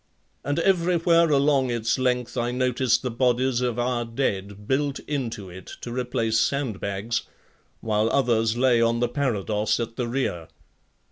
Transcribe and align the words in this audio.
And 0.43 0.57
everywhere 0.57 1.29
along 1.29 1.69
its 1.69 1.99
length 1.99 2.35
I 2.35 2.49
noticed 2.49 3.03
the 3.03 3.11
bodies 3.11 3.61
of 3.61 3.77
our 3.77 4.03
dead 4.03 4.65
built 4.67 4.97
into 5.01 5.51
it 5.51 5.67
to 5.81 5.91
replace 5.91 6.39
sandbags 6.39 7.21
while 7.81 8.09
others 8.09 8.57
lay 8.57 8.81
on 8.81 8.99
the 8.99 9.07
parados 9.09 9.79
at 9.79 9.97
the 9.97 10.07
rear. 10.07 10.47